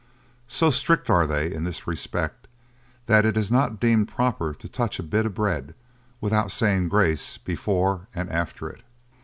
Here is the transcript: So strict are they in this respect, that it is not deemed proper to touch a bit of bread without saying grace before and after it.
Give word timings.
So 0.47 0.71
strict 0.71 1.11
are 1.11 1.27
they 1.27 1.53
in 1.53 1.63
this 1.63 1.85
respect, 1.85 2.47
that 3.05 3.23
it 3.23 3.37
is 3.37 3.51
not 3.51 3.79
deemed 3.79 4.07
proper 4.07 4.51
to 4.51 4.67
touch 4.67 4.97
a 4.97 5.03
bit 5.03 5.27
of 5.27 5.35
bread 5.35 5.75
without 6.19 6.49
saying 6.49 6.89
grace 6.89 7.37
before 7.37 8.07
and 8.15 8.27
after 8.31 8.67
it. 8.67 8.81